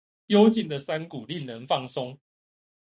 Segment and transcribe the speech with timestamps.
[0.25, 2.17] 幽靜的山谷令人放鬆